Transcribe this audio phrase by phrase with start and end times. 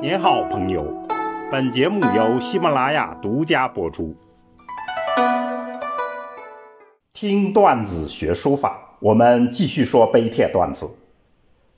[0.00, 0.86] 您好，朋友。
[1.50, 4.14] 本节目由喜马拉雅独家播出。
[7.12, 10.88] 听段子学书法，我们继续说碑帖段子。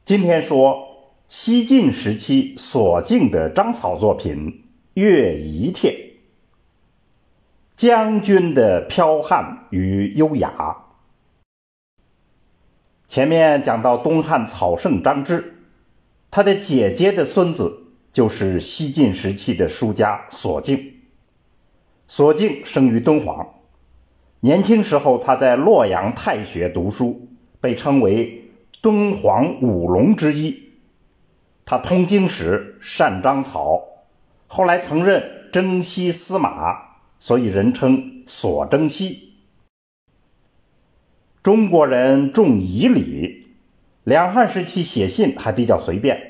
[0.05, 0.87] 今天说
[1.29, 4.37] 西晋时期索敬的章草作品
[4.93, 5.91] 《乐仪帖》。
[7.75, 10.77] 将军的剽悍与优雅。
[13.09, 15.55] 前面讲到东汉草圣张芝，
[16.31, 17.80] 他的姐姐的孙子
[18.13, 20.95] 就是西晋时期的书家索敬。
[22.09, 23.55] 索敬生于敦煌，
[24.41, 27.29] 年轻时候他在洛阳太学读书，
[27.61, 28.51] 被称为
[28.81, 30.71] 敦煌五龙之一。
[31.65, 33.81] 他通经史，善章草，
[34.47, 36.91] 后来曾任征西司马。
[37.23, 39.35] 所以人称索征西。
[41.43, 43.51] 中国人重仪礼，
[44.05, 46.30] 两汉时期写信还比较随便，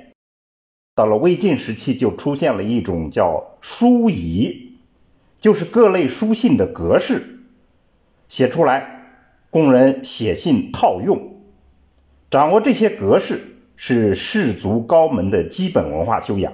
[1.00, 4.74] 到了魏晋时期就出现了一种叫书仪，
[5.40, 7.40] 就是各类书信的格式，
[8.28, 11.40] 写出来供人写信套用。
[12.30, 13.40] 掌握这些格式
[13.76, 16.52] 是士族高门的基本文化修养。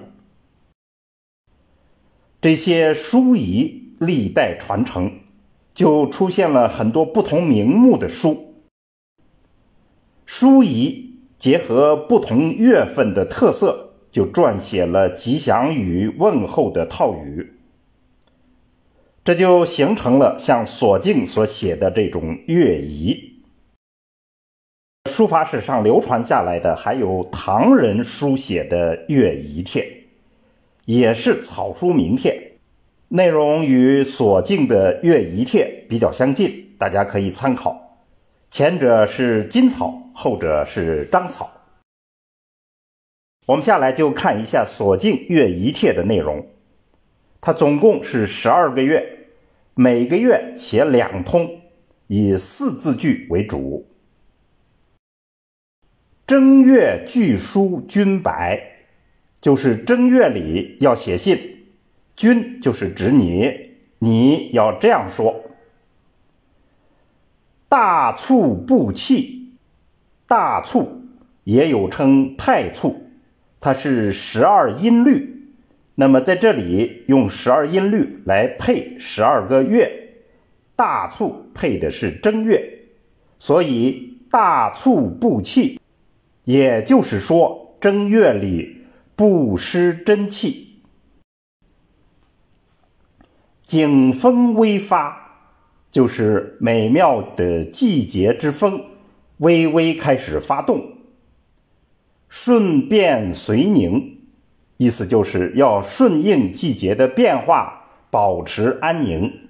[2.41, 3.83] 这些书仪。
[3.99, 5.11] 历代传承，
[5.75, 8.55] 就出现了很多不同名目的书。
[10.27, 17.55] 书仪结合不同月份的特色，就撰写了吉祥语、问候的套语。
[19.25, 23.43] 这就形成了像索敬所写的这种乐仪。
[25.11, 30.05] 书法史上流传下来的还有唐人书写的乐仪帖，
[30.85, 32.59] 也是草书名帖。
[33.09, 38.01] 内容与索敬的《乐仪帖》比较相近，大家可以参考。
[38.51, 41.51] 前者是金草，后者是章草。
[43.47, 46.45] 我们下来就看一下索敬《乐仪帖》的内容。
[47.41, 49.29] 它总共是十二个月，
[49.75, 51.61] 每个月写两通，
[52.09, 53.87] 以四字句为主。
[56.27, 58.61] 正月具书君白，
[59.41, 61.69] 就是正月里要写信。
[62.17, 65.45] 君就是指你，你要这样说。
[67.69, 69.53] 大促不弃，
[70.27, 71.03] 大促
[71.45, 73.06] 也有称太促，
[73.61, 75.35] 它是十二音律。
[75.95, 79.91] 那么在这里用十二音律来配十二个月，
[80.77, 82.81] 大促配的是正月，
[83.39, 85.81] 所以大促不气，
[86.45, 88.83] 也就是说正月里
[89.15, 90.83] 不失真气。
[93.63, 95.49] 景风微发，
[95.91, 98.85] 就是美妙的季节之风，
[99.39, 100.96] 微微开始发动。
[102.29, 104.19] 顺变随宁，
[104.77, 109.49] 意思就是要顺应季节的变化，保持安宁。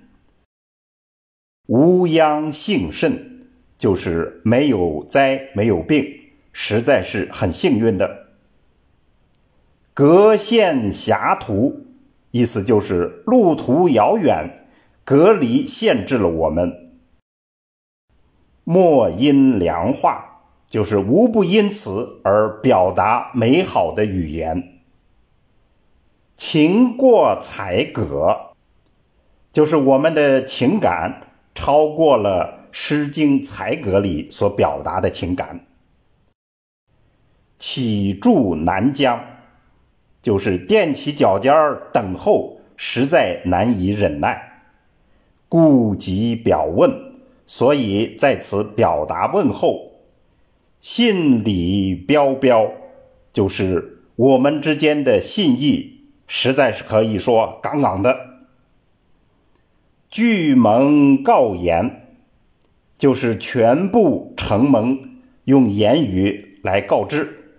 [1.66, 6.06] 无殃幸甚，就是没有灾没有病，
[6.52, 8.26] 实在是很幸运的。
[9.94, 11.82] 隔县狭途。
[12.32, 14.66] 意思就是路途遥远，
[15.04, 16.90] 隔离限制了我们。
[18.62, 20.35] 莫因良化，
[20.68, 24.80] 就是无不因此而表达美好的语言。
[26.34, 28.52] 情过才格，
[29.52, 31.20] 就是我们的情感
[31.54, 35.66] 超过了《诗经》才格里所表达的情感。
[37.56, 39.20] 起住难将。
[40.22, 44.58] 就是踮起脚尖儿等候，实在难以忍耐，
[45.48, 47.14] 故即表问，
[47.46, 49.95] 所以在此表达问候。
[50.88, 52.70] 信礼彪彪，
[53.32, 58.44] 就是我们之间的信义，实在是可以说杠杠的。
[60.08, 62.14] 拒盟告言，
[62.96, 67.58] 就是全部承蒙，用言语来告知。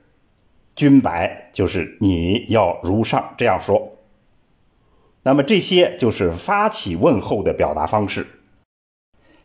[0.73, 3.97] 君白就是你要如上这样说，
[5.23, 8.25] 那么这些就是发起问候的表达方式。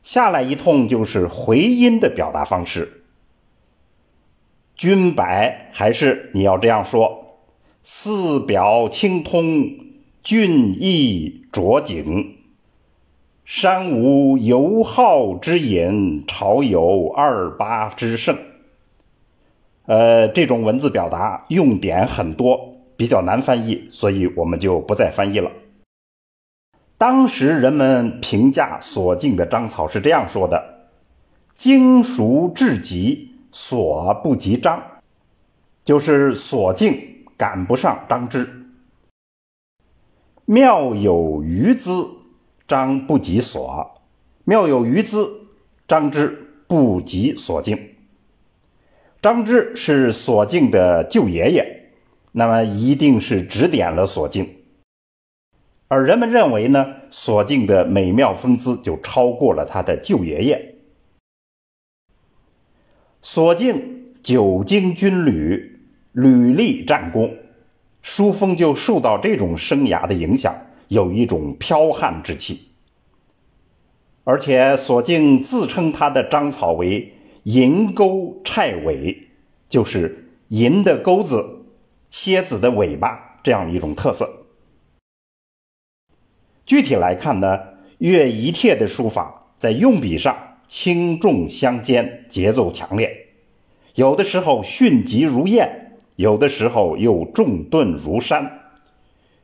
[0.05, 3.01] 下来一通就是回音的表达方式。
[4.83, 7.37] 君白还是你要这样说：
[7.85, 9.45] 四表清通，
[10.25, 12.39] 俊逸卓景，
[13.45, 18.37] 山无游好之隐，朝有二八之盛。
[19.87, 25.53] 呃，这种文字表达用典很多，比较难翻译，所以我们就不再翻译了。
[26.99, 30.89] 当时人们评价索敬的章草是这样说的
[31.55, 34.83] ：“精熟至极，所不及张。”
[35.85, 38.49] 就是所敬赶不上张芝。
[40.45, 42.07] 妙有余姿，
[42.69, 44.01] 张不及所；
[44.45, 45.29] 妙有余姿，
[45.89, 47.77] 张之不及所敬。
[49.21, 51.91] 张之是所敬的舅爷爷，
[52.31, 54.49] 那么一定是指点了所敬。
[55.89, 60.72] 而人们认为呢，所敬的美妙风姿就超过了他的舅爷爷。
[63.25, 65.79] 索敬久经军旅，
[66.11, 67.37] 屡立战功，
[68.03, 70.53] 书风就受到这种生涯的影响，
[70.89, 72.71] 有一种剽悍之气。
[74.25, 77.15] 而且索敬自称他的章草为
[77.45, 79.29] “银钩钗尾”，
[79.71, 81.67] 就是银的钩子、
[82.11, 84.47] 蝎子的尾巴这样一种特色。
[86.67, 87.61] 具体来看呢，
[87.99, 90.37] 岳仪帖的书法在用笔上。
[90.73, 93.27] 轻重相间，节奏强烈，
[93.95, 98.73] 有的时候迅疾如燕，有的时候又重顿如山。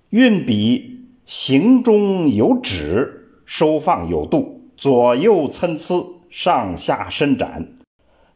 [0.08, 7.74] 运笔行中有止，收放有度，左右参差，上下伸展，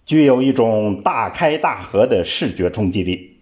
[0.04, 3.40] 具有一种大开大合的视觉冲击力。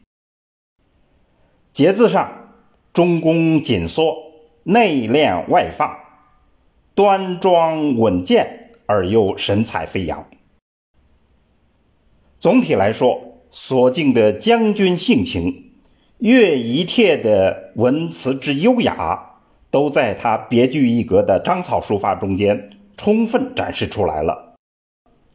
[1.73, 2.53] 节字上
[2.93, 4.17] 中宫紧缩，
[4.62, 5.93] 内敛外放，
[6.94, 8.59] 端庄稳健。
[8.90, 10.26] 而又神采飞扬。
[12.40, 15.70] 总体来说，索敬的将军性情、
[16.19, 19.37] 乐仪帖的文辞之优雅，
[19.70, 24.56] 都在他别具一格的章草书法中间充分展示出来了，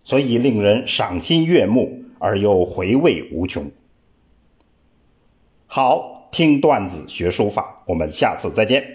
[0.03, 3.71] 所以令人赏心悦目而又回味无穷。
[5.65, 8.83] 好，听段子学书法，我们下次再见。